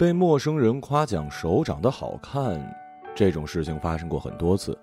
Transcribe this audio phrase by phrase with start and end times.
[0.00, 2.58] 被陌生人夸奖手长得好看，
[3.14, 4.74] 这种事情发生过很多次。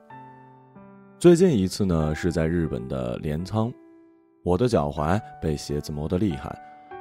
[1.18, 3.74] 最近一次呢，是在日本的镰仓，
[4.44, 6.56] 我的脚踝被鞋子磨得厉害，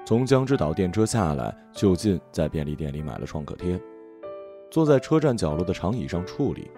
[0.06, 3.78] 从江之岛电车下来，就近在便利店里买了创可贴，
[4.70, 6.70] 坐在车站角落的长椅上处理。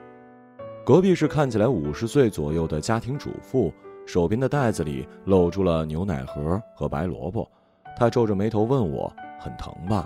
[0.84, 3.72] 隔壁是看起来五十岁左右的家庭主妇，
[4.08, 7.48] 手边的袋子里露出了牛奶盒和白萝卜，
[7.96, 10.04] 她皱着眉头问我：“很疼吧？”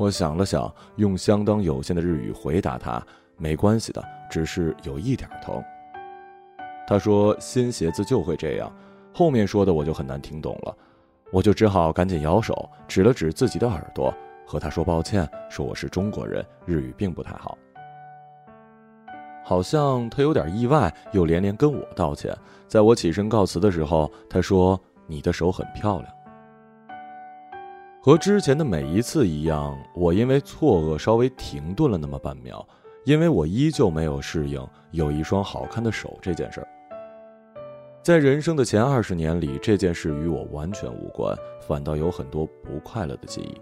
[0.00, 5.62] 我想了想，用相当有限的日语回答他：“没关系的，只是有一点疼。”
[6.88, 8.72] 他说：“新鞋子就会这样。”
[9.12, 10.74] 后面说的我就很难听懂了，
[11.30, 14.10] 我就只好赶紧摇手，指了指自己的耳朵，
[14.46, 17.58] 和他说抱歉，说我是中国人，日语并不太好。
[19.44, 22.34] 好像他有点意外，又连连跟我道歉。
[22.66, 26.10] 在我起身告辞的时候，他说：“你的手很漂亮。”
[28.02, 32.66] 和之前的每一次一样，我因为错愕稍微停顿了那么半秒，
[33.04, 36.68] 因为我依旧没有适应有一双好看的手这件事儿。
[38.02, 43.60] 在人生的前二十年里，这件事与我完全无关，反倒有很多不快乐的记忆。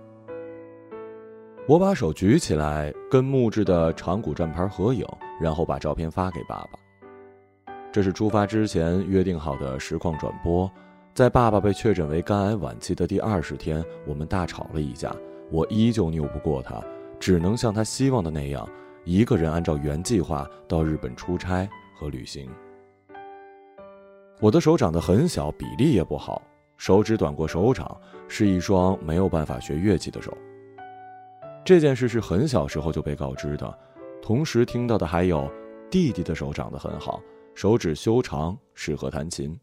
[1.67, 5.05] 我把手举起来，跟木质的长谷站牌合影，
[5.41, 7.75] 然后把照片发给爸爸。
[7.91, 10.71] 这是出发之前约定好的实况转播。
[11.19, 15.13] 在爸爸被确诊为肝癌晚期的第二十天，我们大吵了一架。
[15.51, 16.81] 我依旧拗不过他，
[17.19, 18.65] 只能像他希望的那样，
[19.05, 22.49] 一个人按照原计划到日本出差和旅行。
[24.39, 26.41] 我的手长得很小，比例也不好，
[26.77, 30.33] 手指短过手掌，是一双没有办法学乐器的手。
[31.65, 33.77] 这件事是很小时候就被告知的，
[34.23, 35.51] 同时听到的还有
[35.91, 37.21] 弟弟的手长得很好，
[37.57, 39.59] 手指修长，适合弹琴。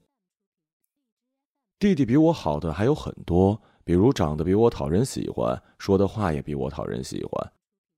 [1.78, 7.52] 弟弟比我好的还有很多，比如长得比我讨人喜欢，说的话也比我讨人喜欢。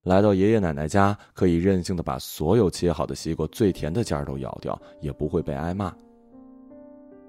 [0.04, 5.94] 来到爷爷奶奶家，可以任性的把所有切好的西瓜最甜的尖儿都咬掉，也不会被挨骂。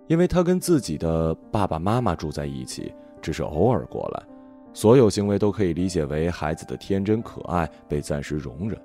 [0.06, 4.22] 因为他跟自己的爸爸妈妈住在一起，只是偶尔过来，
[4.72, 8.81] 所有行为都可以理解为孩子的天真可爱被暂时容忍。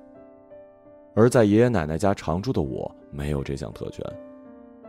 [1.15, 4.03] 而在爷爷奶奶家常住的我，没有这项特权。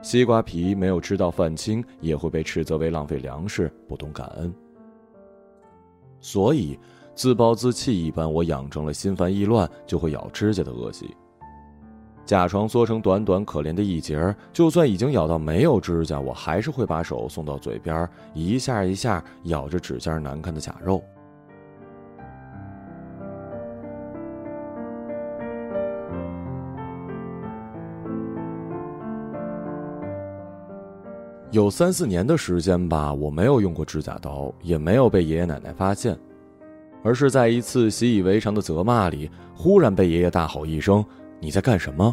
[0.05, 4.53] 西瓜皮没有吃到饭清，也会被斥责为浪费粮食、不懂感恩。
[6.21, 6.79] 所以，
[7.15, 11.17] 自暴自弃一般，我养成了心烦意乱就会咬指甲的恶习。
[12.27, 21.03] 甲床缩成短短可怜的一截儿，就算已经咬到没有指甲，我还是会把手送到嘴边，一下一下咬着指尖难看的甲肉。
[31.55, 36.19] 有三四年的时间吧，我没有用过指甲刀，也没有被爷爷奶奶发现，
[37.05, 41.05] 而是在一次习以为常的责骂里，忽然被爷爷大吼一声
[41.39, 42.13] ：“你在干什么？”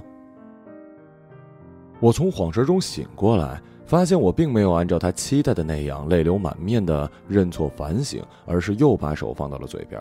[2.00, 10.00] 我从恍神中醒过来，发现我并没有按照他期待的那样泪流满面的认错反省，而是又把手放到了嘴边。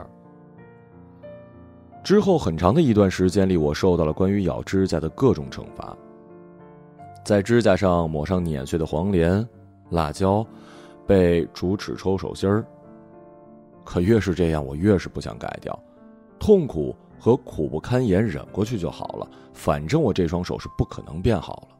[2.05, 5.97] 之后很长的一段时间里，我受到了关于咬指甲的各种惩罚。
[7.25, 9.47] 在指甲上抹上碾碎的黄连、
[9.91, 10.45] 辣椒，
[11.07, 12.65] 被竹尺抽手心儿。
[13.85, 15.79] 可越是这样，我越是不想改掉。
[16.39, 19.29] 痛苦和苦不堪言，忍过去就好了。
[19.53, 21.77] 反正我这双手是不可能变好了。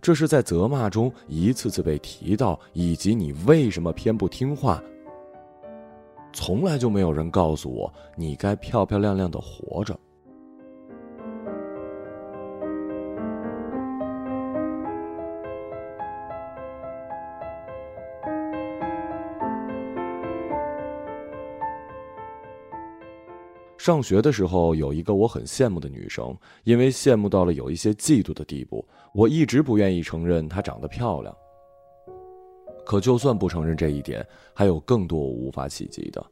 [0.00, 4.82] 这是在责骂中一次次被提到，以及你为什么偏不听话。
[6.32, 9.98] 从来就没有人告诉我，你该漂漂亮亮的活着。
[23.80, 31.34] 上学的时候，有一个我很羡慕的女生，因为羡慕到了有一些嫉妒的地步，我一直不愿意承认她长得漂亮。
[32.84, 34.22] 可就算不承认这一点，
[34.52, 36.22] 还有更多我无法企及的。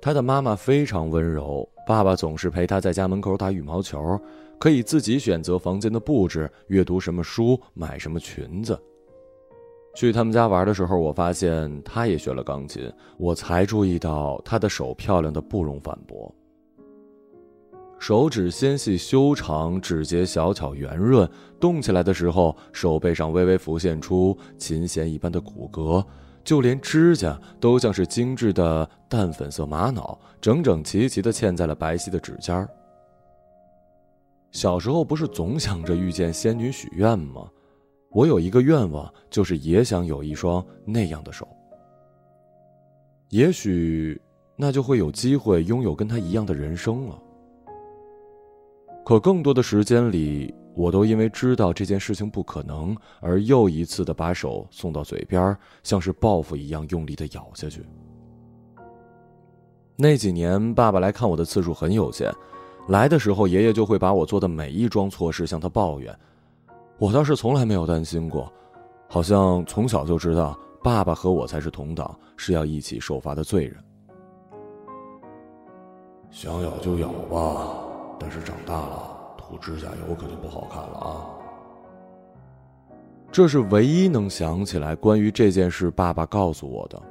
[0.00, 4.18] 她的妈妈非常温柔，爸爸总是陪她在家门口打羽毛球，
[4.58, 8.82] 可以自己选择房间的布置、阅读什么书、买什么裙子。
[9.94, 16.34] 去他们家玩的时候，我发现她也学了钢琴，我才注意到她的手漂亮的不容反驳。
[18.06, 21.26] 手指纤细修长，指节小巧圆润，
[21.58, 26.04] 动起来的时候，手背上微微浮现出琴弦一般的骨骼，
[26.44, 32.68] 就连指甲都像是精致的淡粉色玛瑙，整整齐齐地嵌在了白皙的指尖儿。
[34.52, 37.48] 小时候不是总想着遇见仙女许愿吗？
[38.10, 41.48] 我有一个愿望，就是也想有一双那样的手。
[43.30, 44.20] 也许。
[44.56, 47.18] 那就会有机会拥有跟他一样的人生了。
[49.04, 57.84] 可更多的时间里，我都因为知道这件事情不可能，而又一次的把手送到嘴边，像是报复一样用力的咬下去。
[59.94, 62.32] 那几年，爸爸来看我的次数很有限，
[62.88, 66.18] 来的时候，爷爷就会把我做的每一桩错事向他抱怨，
[66.98, 68.50] 我倒是从来没有担心过，
[69.06, 73.76] 好像从小就知道爸爸和我才是同党，是要一起受罚的罪人。
[76.30, 77.83] 想咬就咬吧，
[78.18, 81.26] 但是长大了涂指甲油可就不好看了啊！
[83.30, 87.02] 这是唯一能想起来关于这件事爸爸告诉我的。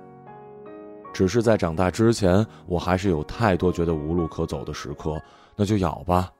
[1.13, 5.21] 只是在长大之前，我还是有太多觉得无路可走的时刻，
[5.55, 6.31] 那就咬吧。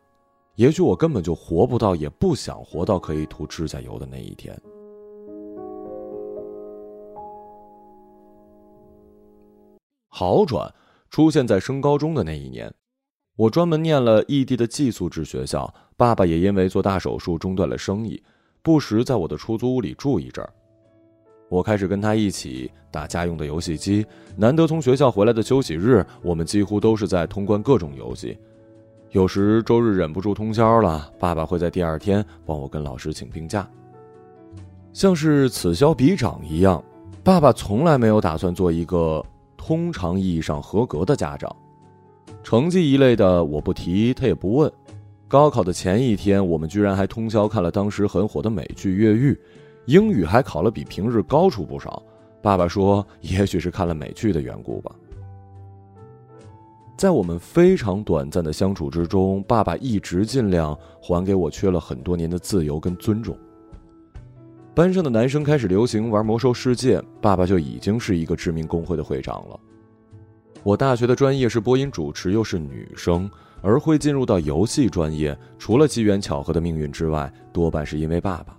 [0.56, 4.60] 也许我根本就活不到，也不想活到可以涂指甲油的那一天。
[10.10, 10.72] 好转
[11.10, 12.74] 出现在升高中的那一年，
[13.36, 18.22] 我专门念了异地的寄宿制学校，爸爸也因为做大手术中断了生意，
[18.62, 20.54] 不时在我的出租屋里住一阵儿。
[21.50, 28.38] 我开始跟他一起打家用的游戏机，难得从学校回来的休息日，我们几乎都是在通关各种游戏。
[29.12, 33.68] 有时周日忍不住通宵了，爸爸会在第二天帮我跟老师请病假。
[34.94, 36.84] 像是此消彼长一样，
[37.24, 39.24] 爸爸从来没有打算做一个
[39.58, 41.56] 通常意义上合格的家长。
[42.44, 44.72] 成绩一类的我不提，他也不问。
[45.28, 49.32] 高考的前一天，我们居然还通宵看了当时很火的美剧《越狱》。
[49.86, 52.04] 英语还考了比平日高出不少，
[52.42, 54.92] 爸爸说，也许是看了美剧的缘故吧。
[56.96, 63.36] 在我们非常短暂的相处之中，爸爸一直尽量还给我缺了很多年的自由跟尊重。
[64.76, 69.60] 班上的男生开始流行玩魔兽世界，爸爸就已经是一个知名公会的会长了。
[70.64, 73.30] 我大学的专业是播音主持，又是女生，
[73.62, 78.58] 而会进入到游戏专业，除了机缘巧合的命运之外，多半是因为爸爸。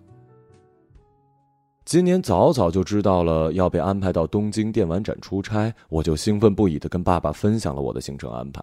[1.87, 8.63] 今年早早就知道了要被安排到东京电玩展出差，我就兴奋不已的跟爸爸分享了我的行程安排。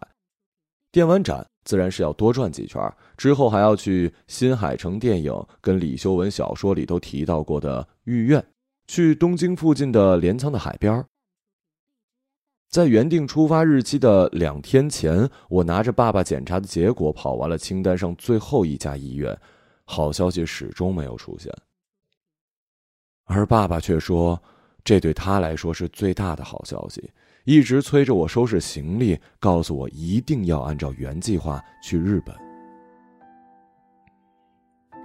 [0.91, 2.79] 电玩展自然是要多转几圈，
[3.17, 8.44] 之后还要去新海诚电影跟李修文小说里都提到过的御苑，
[8.85, 11.05] 去东京附近的镰仓的海边儿。
[12.71, 19.38] 在原定出发日期的两天前，我拿着爸爸检查的结果跑完了清单上最后一家医院，
[19.83, 21.53] 好消息始终没有出现。
[23.25, 24.41] 而爸爸却说，
[24.85, 27.12] 这对他来说是最大的好消息，
[27.44, 32.33] 一直催着我收拾行李，告诉我一定要按照原计划去日本。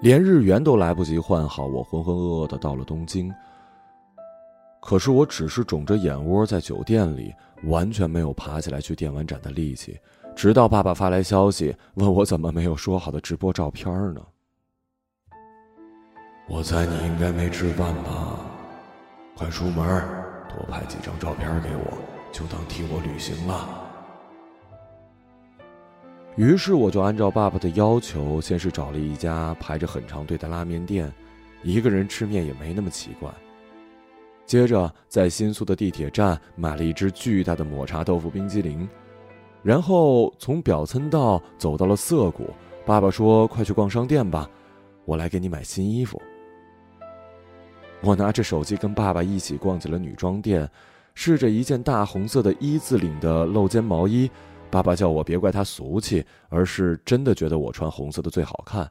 [0.03, 3.35] 连日元都来不及换好，我浑浑噩噩的到了东京。
[4.89, 7.35] 可是我只是肿着眼窝在酒店里，
[7.65, 9.99] 完全没有爬起来去电玩展的力气。
[10.37, 14.21] 直到爸爸发来消息，问我怎么没有说好的直播照片呢？
[16.49, 18.39] 我猜你应该没吃饭吧？
[19.37, 19.85] 快出门，
[20.49, 21.99] 多拍几张照片给我，
[22.31, 23.69] 就当替我旅行了。
[26.37, 31.13] 于是我就按照爸爸的要求，先是找了一家排着很长队的拉面店，
[31.65, 33.29] 一个人吃面也没那么奇怪。
[34.47, 38.89] 接着在新宿的地铁站买了一只巨大的抹茶豆腐冰激凌，
[39.63, 42.49] 然后从表参道走到了涩谷。
[42.85, 44.49] 爸爸说：“快去逛商店吧，
[45.05, 46.23] 我来给你买新衣服。”
[48.01, 50.71] 我拿着手机跟爸爸一起逛起了女装店，
[51.15, 54.31] 试着一件大红色的一字领的露肩毛衣。
[54.71, 58.89] 爸爸叫我别怪他俗气，而是真的觉得我穿红色的最好看。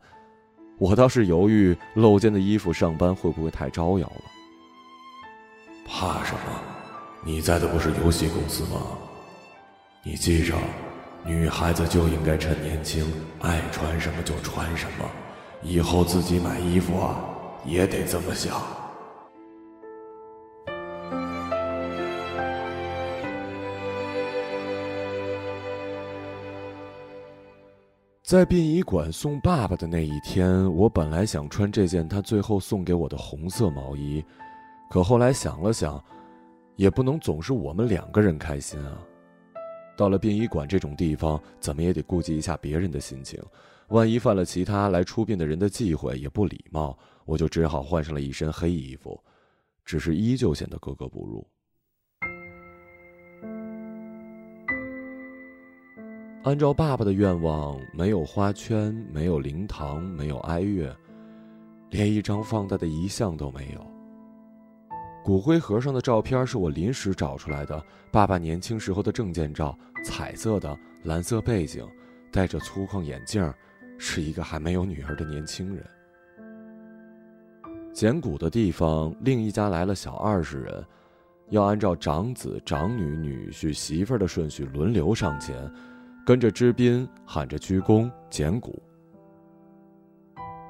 [0.77, 4.34] 我倒是犹豫露肩的衣服上班会不会太招摇了。
[5.85, 6.39] 怕什么？
[7.23, 8.81] 你在的不是游戏公司吗？
[10.03, 10.55] 你记着，
[11.23, 13.05] 女孩子就应该趁年轻，
[13.39, 15.05] 爱穿什么就穿什么。
[15.61, 17.15] 以后自己买衣服啊，
[17.65, 18.59] 也得这么想。
[28.23, 34.23] 在殡仪馆送爸爸的那一天，我本来想穿这件他最后送给我的红色毛衣，
[34.89, 36.03] 可后来想了想，
[36.75, 38.97] 也不能总是我们两个人开心啊。
[39.97, 43.41] 到了殡仪馆这种地方，怎么也得顾及一下别人的心情，
[43.89, 46.97] 万一犯了其他来出殡的人的忌讳，也不礼貌。
[47.25, 49.19] 我就只好换上了一身黑衣服，
[49.83, 51.47] 只是依旧显得格格不入。
[56.43, 60.95] 按照爸爸的愿望，没有花圈，没有灵堂，没有哀乐，
[61.89, 63.94] 连一张放大的遗像都没有。
[65.25, 71.83] 骨灰盒上的照片是我临时找出来的，爸爸年轻时候的证件照，彩色的，蓝色背景，
[72.31, 73.51] 戴着粗框眼镜，
[73.97, 75.83] 是一个还没有女儿的年轻人。
[77.91, 80.85] 捡骨的地方，另一家来了小二十人，
[81.49, 85.55] 要按照长子、长女、女婿、媳妇儿的顺序轮流上前，
[86.23, 88.79] 跟着支宾喊着鞠躬捡骨。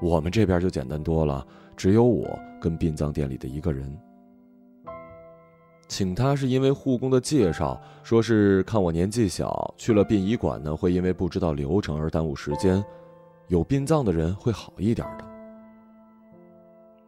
[0.00, 1.46] 我们这边就简单多了，
[1.76, 2.26] 只有我
[2.58, 3.94] 跟殡葬店里的一个人。
[5.88, 12.84] 请他是因为护工的介绍，说是看我年纪小，去了殡仪馆呢会因为不知道流程而耽误时间，
[13.48, 15.24] 有殡葬的人会好一点的。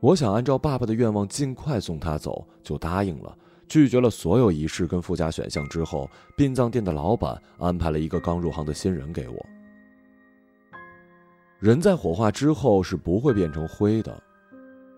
[0.00, 9.46] 我想按照爸爸的愿望尽快送他走，就答应了，拒绝了所有仪式跟附加选项之后，殡葬店的老板安排了一个刚入行的新人给我。
[11.58, 14.22] 人在火化之后是不会变成灰的，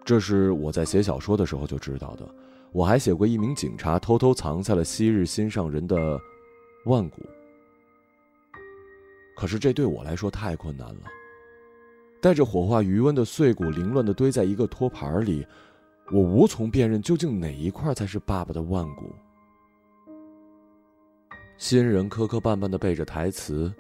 [0.04, 2.28] 这是我在写小说的时候就知道的。
[2.73, 6.21] 我还写过一名警察偷偷藏在了昔日心上人的
[6.87, 7.23] 腕骨，
[9.37, 11.03] 可是这对我来说太困难了。
[12.21, 15.45] 带着火化余温的碎骨凌乱地堆在一个托盘里，
[16.12, 19.12] 我无从辨认究竟哪一块才是爸爸的腕骨。
[21.57, 23.73] 新人磕磕绊绊地背着台词：“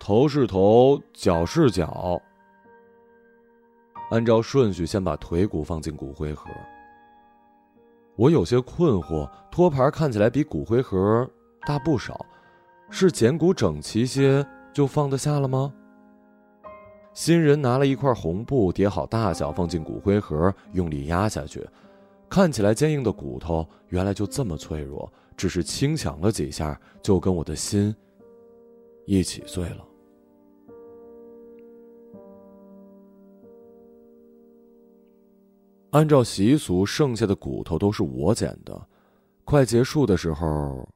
[0.00, 2.20] 头是头，脚是脚。”
[4.10, 6.50] 按照顺序，先把腿骨放进骨灰盒。
[8.20, 11.26] 我有些困惑，托盘看起来比骨灰盒
[11.66, 12.26] 大不少，
[12.90, 15.72] 是捡骨整齐些就放得下了吗？
[17.14, 21.66] 新人拿了一块红布叠好大小放进骨灰盒，用力压下去，
[22.28, 27.96] 看起来坚硬的骨头原来就这么脆弱，只是轻响了几下，就跟我的心
[29.06, 29.89] 一起碎了。
[35.90, 38.86] 按照习俗，剩下的骨头都是我捡的。
[39.44, 40.88] 快结束的时候，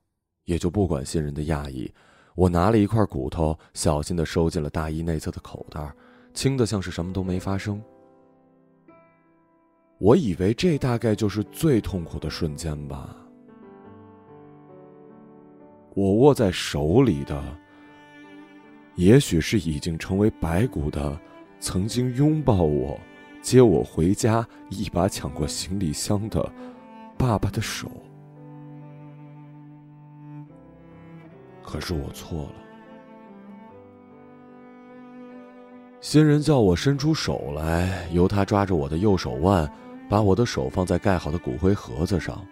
[0.44, 1.92] 也就不管新人的讶异，
[2.36, 5.92] 我拿了一块骨头，小心的收进了大衣内侧的口袋，
[6.32, 7.82] 轻的像是什么都没发生。
[9.98, 13.16] 我以为这大概就是最痛苦的瞬间吧。
[15.94, 17.42] 我握在手里的，
[18.94, 21.20] 也许是已经成为白骨的，
[21.58, 22.96] 曾经拥抱我。
[23.44, 26.50] 接我回家，一把抢过行李箱的
[27.18, 27.90] 爸爸的手。
[31.62, 32.54] 可是我错了。
[36.00, 39.70] 新人叫我伸出手来，由他抓着我的右手腕，
[40.08, 42.42] 把我的手放在盖好的骨灰盒子上。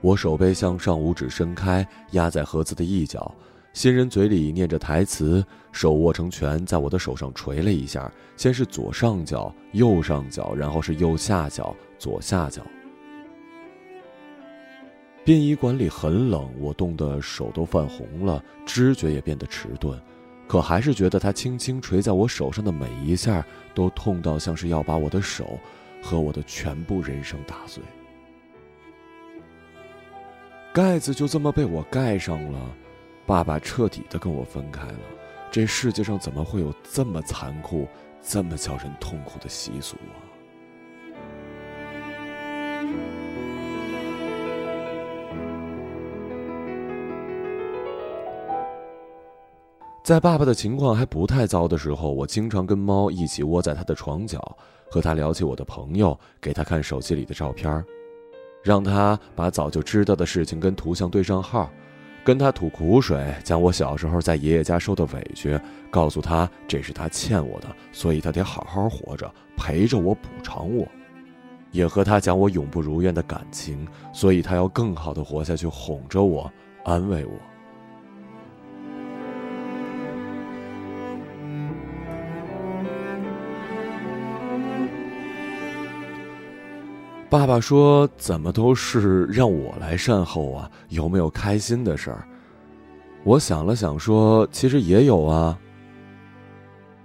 [0.00, 3.34] 我手背向上，五指伸开，压在盒子的一角。
[3.74, 12.62] 新人嘴里念着台词，手握成拳，在我的手上捶了一下，先是左上角、右上角，然后是右下角、左下角。
[15.24, 20.00] 殡仪馆里很冷，我冻得手都泛红了，知觉也变得迟钝，
[20.46, 25.58] 可还是觉得他轻轻捶在我手上的每一下，都痛到像是要把我的手
[26.00, 27.82] 和我的全部人生打碎。
[30.72, 32.76] 盖子就这么被我盖上了。
[33.26, 34.98] 爸爸彻底的跟我分开了，
[35.50, 37.88] 这世界上怎么会有这么残酷、
[38.20, 40.20] 这么叫人痛苦的习俗啊？
[50.02, 54.38] 在爸爸的情况还不太糟的时候，我经常跟猫一起窝在他的床角，
[54.90, 57.82] 和他聊起我的朋友，给他看手机里的照片，
[58.62, 61.70] 让他把早就知道的事情跟图像对上号。
[62.24, 70.86] 跟他吐苦水，将我小时候在爷爷家受的委屈，告诉他这是他欠我的，所以他得好好活着，陪着我补偿我；
[71.70, 76.50] 也和他讲我永不如愿的感情，所以他要更好的活下去，哄着我，
[76.84, 77.32] 安慰我。
[87.36, 90.70] 爸爸说：“怎么都是让我来善后啊？
[90.90, 92.24] 有没有开心的事儿？”
[93.26, 95.58] 我想了想，说：“其实也有啊。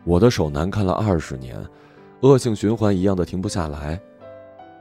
[0.03, 1.57] 我的手难看了二十年，
[2.19, 3.99] 恶性循环一样的停不下来，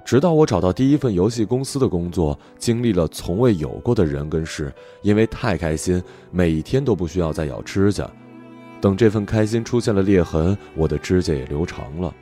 [0.04, 8.06] 直到我找到第一份游戏公司的工作，经历了从未有过的人跟事，因为太开心，每一天都不需要再咬指甲。
[8.82, 12.14] 等这份开心出现了裂痕，我的指甲也留长了。”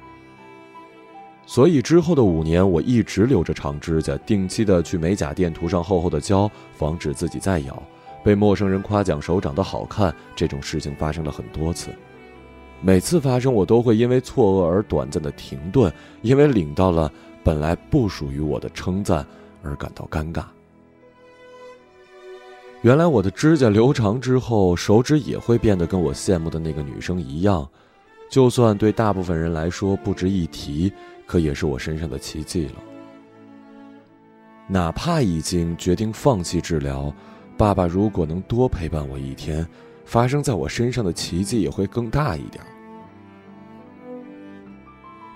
[1.47, 7.83] 所以之后的五年，我一直留着长指甲，定期的去美甲店涂上厚厚的胶，防止自己再咬。
[8.25, 11.91] 被陌生人夸奖手长得好看，这种事情发生了很多次。
[12.83, 15.91] 每次发生，我都会因为错愕而短暂的停顿，
[16.23, 17.11] 因为领到了
[17.45, 19.25] 本来不属于我的称赞
[19.63, 20.43] 而感到尴尬。
[22.83, 27.67] 原来我的指甲留长之后，手指也会变得跟我羡慕的那个女生一样，
[28.29, 30.93] 就算对大部分人来说不值一提，
[31.27, 32.83] 可也是我身上的奇迹了。
[34.69, 37.13] 哪怕已经决定放弃治疗，
[37.57, 39.67] 爸爸如果能多陪伴我一天，
[40.05, 42.65] 发生在我身上的奇迹也会更大一点。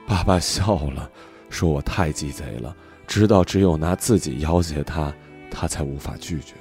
[0.07, 1.09] 爸爸笑了，
[1.49, 2.75] 说我太鸡贼了，
[3.07, 5.15] 知道只有拿自己要挟他，
[5.51, 6.55] 他才无法拒绝。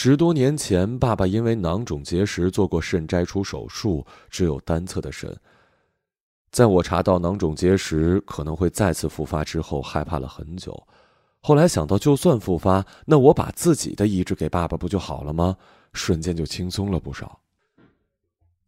[0.00, 5.36] 十多年前，爸爸因为囊肿结石做过肾摘除手术，只有单侧的肾。
[6.52, 10.80] 在我查到囊肿结石可能会再次复发之后，害怕了很久。
[11.40, 15.56] 后来想到，就算复发，那我把自己的移植给爸爸不就好了吗？
[15.92, 17.40] 瞬间就轻松了不少。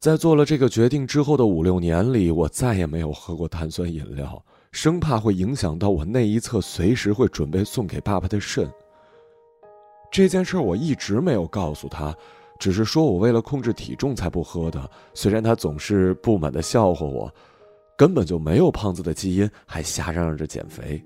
[0.01, 8.69] 在做了这个决定之后的五六年里，我再也没有喝过碳酸饮料，生怕会影响到我那一侧随时会准备送给爸爸的肾。
[10.11, 12.15] 这件事我一直没有告诉他，
[12.59, 14.91] 只是说我为了控制体重才不喝的。
[15.15, 17.33] 虽然他总是不满的笑话我，
[17.97, 21.03] 根本就没有胖子的基因，还瞎嚷嚷着减肥。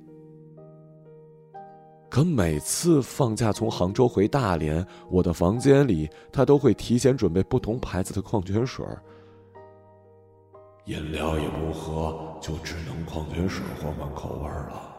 [2.08, 8.86] 可每次放假从杭州回大连，我的房间里他都会提前准备不同牌子的矿泉水
[10.86, 14.93] 饮料也不喝，就只能矿泉水换换口味了。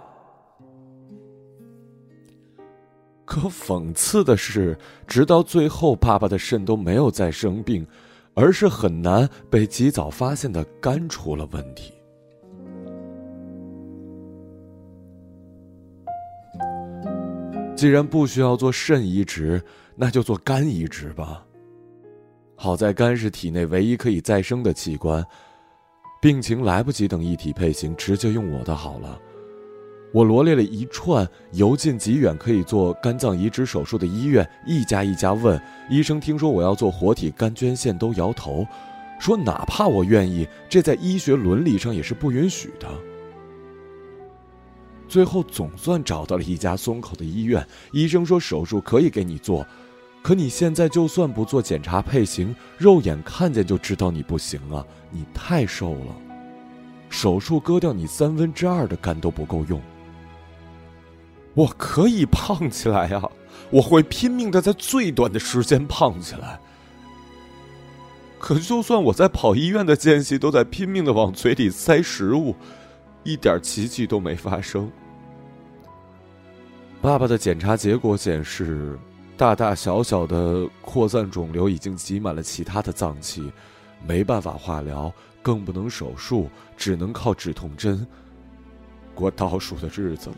[3.25, 4.77] 可讽刺的是，
[5.08, 7.86] 直到最后，爸爸的肾都没有再生病，
[8.36, 11.91] 而是很难被及早发现的肝出了问题。
[17.76, 19.62] 既然不需要做肾移植，
[19.95, 21.45] 那就做肝移植吧。
[22.56, 25.26] 好在肝是体内唯一可以再生的器官，
[26.21, 29.19] 病情来不及等一体配型，直接用我的好了。
[30.15, 36.21] 我罗列了一串由近及远可以做肝脏移植手术的医院，一家一家问医生。
[36.21, 38.65] 听说我要做活体肝捐献，都摇头，
[39.19, 42.88] 说哪怕我愿意，这在医学伦理上也是不允许的。
[45.06, 49.67] 最后总算找到了一家松口的医院，医生说手术可以给你做，
[50.21, 56.15] 可你现在就算不做检查配型，肉眼看见就知道你不行啊，你太瘦了，
[57.10, 59.78] 手术割掉你三分之二的肝都不够用。
[61.56, 63.24] 我可以胖起来呀！
[63.72, 66.60] 我会拼命的在最短的时间胖起来。
[68.38, 72.56] 可就算我在跑医院的间隙都在拼命的往嘴里塞食物，
[73.24, 74.91] 一点奇迹都没发生。
[77.02, 79.00] 爸爸的检查结果显示，
[79.36, 83.52] 大大小小的扩散肿瘤已经挤满了其他的脏器，
[84.06, 88.06] 没办法化疗，更不能手术，只能靠止痛针
[89.15, 90.36] 过倒数的日子了。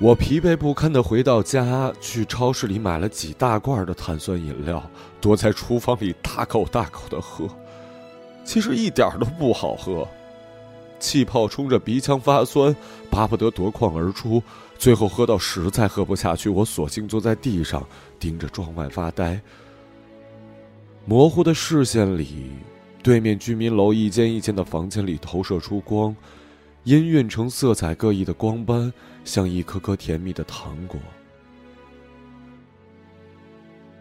[0.00, 4.80] 我疲惫不堪的回到家，去超市里买了几大罐的碳酸饮料，
[5.20, 7.48] 躲在厨房里大口大口的喝。
[8.44, 10.06] 其实一点都不好喝，
[11.00, 12.74] 气泡冲着鼻腔发酸，
[13.10, 14.40] 巴不得夺眶而出。
[14.78, 17.84] 最后喝到实在喝不下去，我索性坐在地上，
[18.20, 19.40] 盯着窗外发呆。
[21.04, 22.52] 模糊的视线里，
[23.02, 26.14] 对面居民楼一间一间的房间里投射出光。
[26.84, 28.90] 氤氲成色彩各异的光斑，
[29.28, 30.98] 像一颗颗甜蜜的糖果。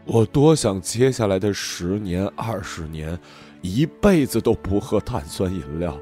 [0.06, 3.20] 我多想接下来的十年、二十年，
[3.62, 6.00] 一辈子都不喝碳酸饮料，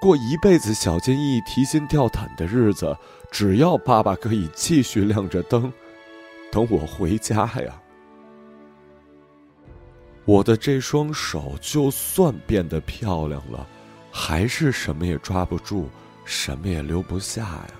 [0.00, 2.96] 过一辈子小心翼翼、提心吊胆的日子。
[3.28, 5.72] 只要爸爸可以继续亮着灯，
[6.52, 7.82] 等我回家呀。
[10.24, 13.66] 我的这双手就算变得漂亮了，
[14.12, 15.88] 还是什么也抓不住。
[16.24, 17.70] 什么也留不下呀！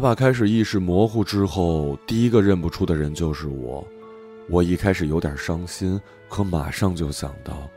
[0.00, 3.86] 爸爸开始意识模糊之后，第一个认不出的人就是我。
[4.48, 7.68] 我一开始有点伤心，可马上就想到，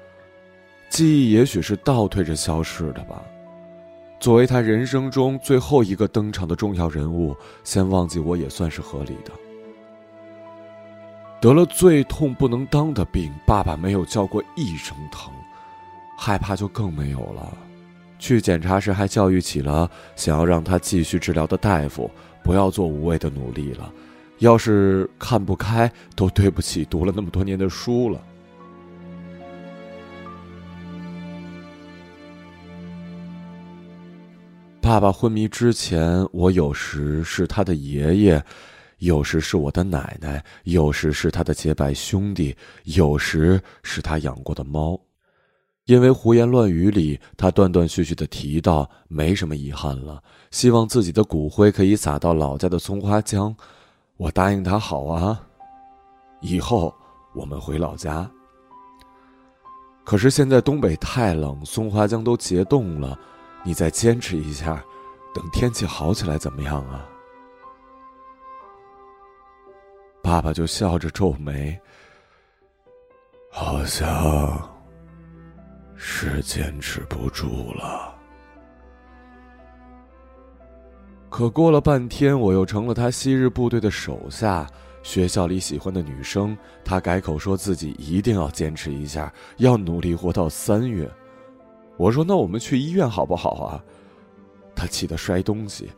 [0.89, 3.21] 记忆也许是倒退着消失的吧。
[4.21, 9.31] 作为他人生中最后一个登场的重要人物，先忘记我也算是合理的。
[11.41, 15.29] 得了最痛不能当的病，爸爸没有叫过一声疼，
[16.17, 17.57] 害怕就更没有了。
[18.23, 22.09] 去检查时还教育起了想要让他继续治疗的大夫，
[22.41, 23.91] 不要做无谓的努力了。
[24.39, 28.23] 要是看不开，都对不起读了那么多年的书了。
[34.79, 38.41] 爸爸昏迷之前，我有时是他的爷爷，
[38.99, 42.55] 有时是我的奶奶，有时是他的结拜兄弟，
[42.85, 44.97] 有时是他养过的猫。
[45.85, 53.53] 因为胡言乱语里，他断断续续的提到没什么遗憾了，希望自己的骨灰可以撒到老家的松花江。
[54.15, 55.41] 我答应他好啊，
[56.39, 56.93] 以后
[57.35, 58.29] 我们回老家。
[60.05, 63.19] 可是现在东北太冷，松花江都结冻了。
[63.65, 64.83] 你再坚持一下，
[65.33, 67.05] 等天气好起来怎么样啊？
[70.21, 71.77] 爸爸就笑着皱眉，
[73.51, 74.72] 好像
[76.05, 78.13] 是坚持不住了。
[81.29, 84.67] 可过了半天，我又成了他昔日部队的手下，
[85.01, 91.09] 学校里喜欢的女生，他改口说自己一定要坚持一下，要努力活到三月。
[91.95, 93.81] 我说：“那我们去医院好不好啊？”
[94.75, 95.89] 他气得摔东西，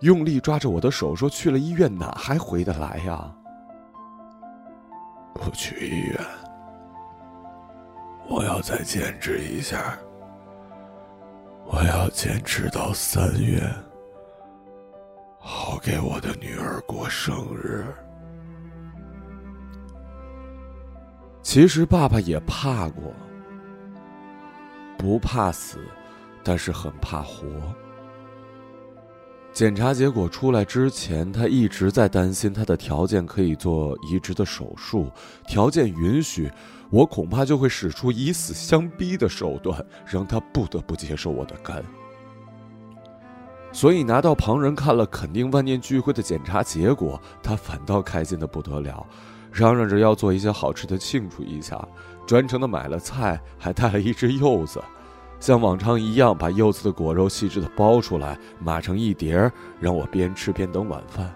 [0.00, 3.32] 用力抓着我的手说：“去了医院哪还回得来呀？”
[5.32, 6.20] 不去医院，
[8.28, 9.98] 我要再坚持一下。
[11.64, 13.60] 我要坚持到三月，
[15.38, 17.84] 好给我的女儿过生日。
[21.42, 23.12] 其实爸爸也怕过。
[24.98, 25.78] 不怕死，
[26.42, 27.46] 但是很怕活。
[29.52, 35.10] 检查结果出来之前，他一直在担心他的条件可以做移植的手术，
[35.46, 36.50] 条件允许，
[36.90, 41.84] 我恐怕就会使出以死相逼的手段，让他不得不接受我的肝。
[43.70, 49.06] 所以拿到旁人看了肯定万念俱灰的检查结果，他反倒开心的不得了，
[49.52, 51.78] 嚷嚷着要做一些好吃的庆祝一下。
[52.26, 54.82] 专程的买了菜，还带了一只柚子，
[55.38, 61.32] 像往常一样把柚子的果肉细致的剥出来，码成一碟让我边吃边等晚饭。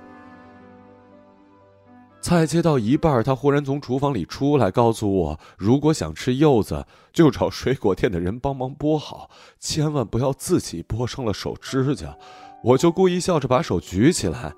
[2.23, 12.17] 菜切到一半，他忽然从厨房里出来，告诉我，如果想吃柚子，就找水果店的人帮忙剥好，千万不要自己剥伤了手指甲。
[12.63, 14.55] 我就故意笑着把手举起来，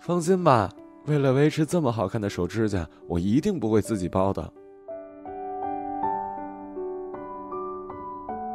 [0.00, 0.70] 放心吧，
[1.06, 4.52] 为了维持这么好看的手指甲，我一定不会自己剥的。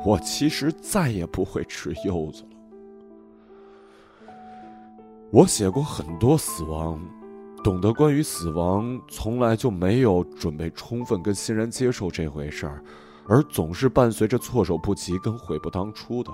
[0.06, 2.49] 我其实再也不会吃柚子了。
[5.30, 6.99] 我写过很多死亡，
[7.63, 12.84] 懂得关于死亡，从来就没有准备充分跟欣然接受这回事儿，
[13.28, 16.32] 而总是伴随着措手不及跟悔不当初的。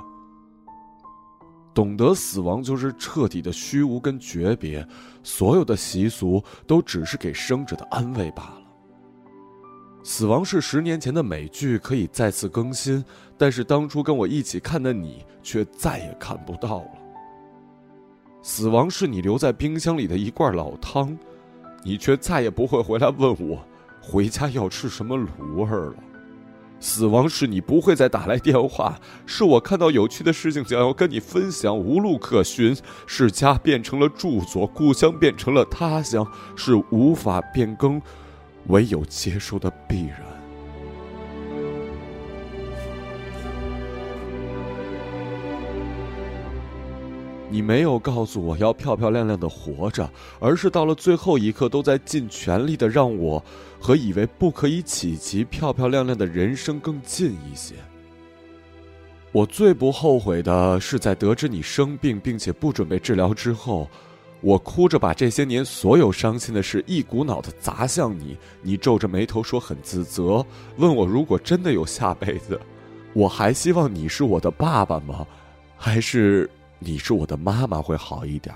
[1.73, 4.87] 懂得死亡就是彻底的虚无跟诀别，
[5.21, 8.61] 所有的习俗都只是给生者的安慰罢了。
[10.03, 13.03] 死亡是十年前的美剧，可以再次更新，
[13.37, 16.91] 但是当初跟我一起看的你却再也看不到了。
[18.47, 21.17] 死亡是你留在冰箱里的一罐老汤，
[21.83, 23.61] 你却再也不会回来问我
[24.01, 25.95] 回家要吃什么卤味了。
[26.79, 32.73] 死亡是你不会再打来电话，是我看到有趣的事情想要跟你分享无路可寻，
[33.05, 38.01] 是家变成了住所，故乡变成了他乡，是无法变更。
[38.67, 40.21] 唯有接受的必然。
[47.49, 53.43] 你没有告诉我要漂漂亮亮的活着，而是到了最后一刻都在尽全力的让我
[53.79, 57.75] 和以为不可以企及漂漂亮亮的人生更近一些。
[59.31, 63.87] 我最不后悔的是在得知你生病并且不准备治疗之后。
[64.39, 70.45] 我哭着把这些年所有伤心的事一股脑的砸向你，你皱着眉头说很自责，
[70.77, 72.59] 问我如果真的有下辈子，
[73.13, 75.25] 我还希望你是我的爸爸吗？
[75.75, 76.47] 还是
[76.79, 78.55] 你是我的妈妈会好一点？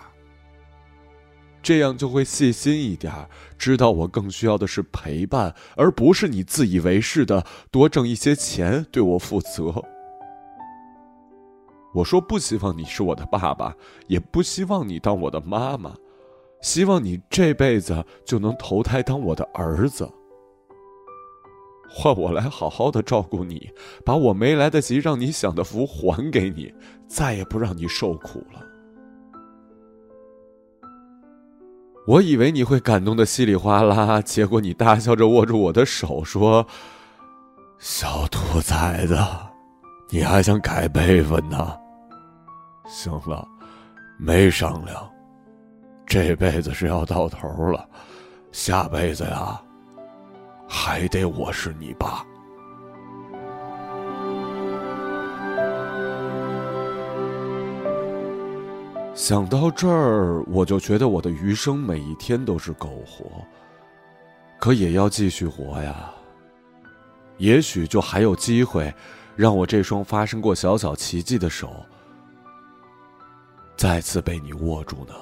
[1.64, 3.14] 这样就会细心一点，
[3.56, 9.84] 知道我更需要的是陪伴，而不是你自以为是的多挣一些钱对我负责。
[11.94, 13.76] 我说不希望你是我的爸爸，
[14.08, 15.94] 也不希望你当我的妈妈，
[16.62, 20.12] 希望你这辈子就能投胎当我的儿子，
[21.94, 23.70] 换我来好好的照顾你，
[24.06, 26.74] 把我没来得及让你享的福还给你，
[27.06, 28.66] 再也不让你受苦了。
[32.08, 36.66] 我以为你会感动的稀里哗啦，结果你大笑着握住我的手说
[37.78, 39.18] ：“小兔崽子，
[40.10, 41.78] 你还想改辈分呢？
[42.88, 43.48] 行了，
[44.18, 45.08] 没商量。
[46.08, 47.88] 这辈子是要到头了，
[48.52, 49.62] 下辈子呀，
[50.74, 52.26] 还得我是你爸。”
[59.14, 63.46] 想到这儿，我就觉得我的余生每一天都是苟活，
[64.58, 66.10] 可也要继续活呀。
[67.38, 68.92] 也许就还有机会，
[69.36, 71.86] 让我这双发生过小小奇迹的手，
[73.76, 75.14] 再次被你握住呢。